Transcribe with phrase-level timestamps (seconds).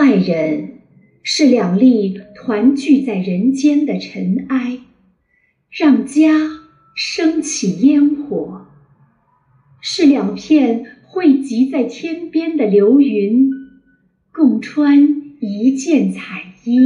[0.00, 0.74] 爱人
[1.24, 4.78] 是两粒团聚在人间的尘埃，
[5.72, 6.50] 让家
[6.94, 8.68] 升起烟火；
[9.80, 13.50] 是两片汇集在天边的流云，
[14.30, 16.78] 共穿一件彩衣；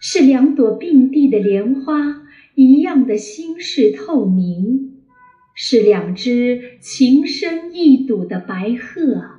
[0.00, 5.04] 是两朵并蒂的莲花，一样的心事透明。
[5.54, 9.35] 是两只情深意笃的白鹤，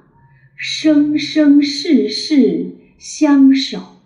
[0.60, 4.02] 生生世世相守。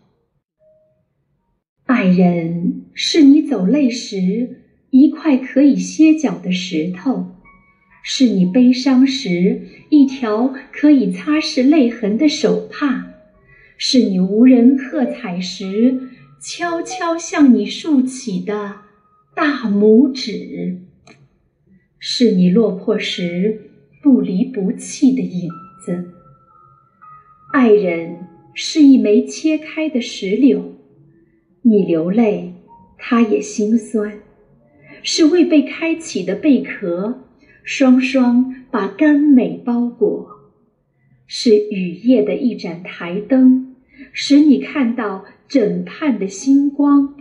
[1.86, 7.38] 爱人是你走累时一块可以歇脚的石头，
[8.04, 13.14] 是你悲伤时一条可以擦拭泪痕的手帕，
[13.78, 16.10] 是你无人喝彩时
[16.42, 18.76] 悄悄向你竖起的
[19.34, 20.82] 大拇指。
[21.98, 23.72] 是你落魄时
[24.04, 25.50] 不离不弃的影
[25.86, 26.16] 子。
[27.52, 30.76] 爱人是一枚切开的石榴，
[31.64, 32.54] 你流泪，
[32.98, 34.20] 他也心酸。
[35.04, 37.24] 是未被开启的贝壳，
[37.64, 40.30] 双双把甘美包裹。
[41.28, 43.76] 是雨夜的一盏台灯，
[44.14, 47.16] 使你看到枕畔的星光。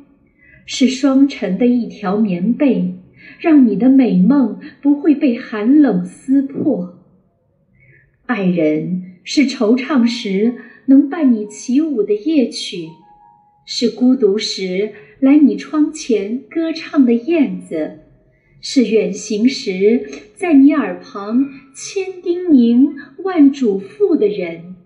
[0.65, 2.95] 是双层的一条棉被。
[3.39, 7.00] 让你的美梦不会被寒冷撕破。
[8.31, 10.55] 爱人是惆怅时
[10.87, 12.87] 能伴你起舞的夜曲，
[13.67, 18.03] 是孤独时来你窗前歌唱的燕子，
[18.61, 24.77] 是远行时在你耳旁千叮咛万嘱咐的人，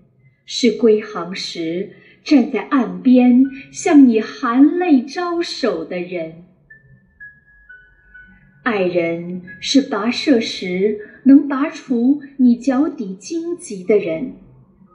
[0.47, 1.91] 是归航时
[2.25, 6.47] 站在岸边向你含泪招手的人。
[8.65, 14.37] 爱人是跋涉时能拔除你脚底荆棘的人，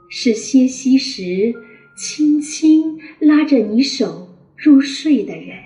[0.08, 1.54] 是歇息时
[1.96, 5.56] 轻轻拉着你手入睡的人，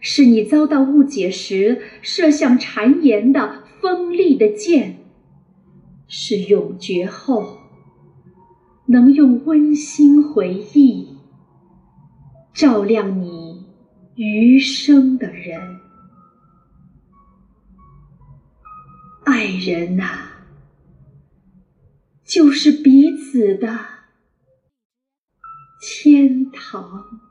[0.00, 4.98] 是你遭到误解时射向谗言的锋利的箭，
[6.08, 7.56] 是永绝后
[8.84, 11.08] 能用温馨回忆
[12.52, 13.64] 照亮你
[14.14, 15.87] 余生的人。
[19.30, 20.30] 爱人呐，
[22.24, 23.78] 就是彼此的
[25.82, 27.27] 天堂。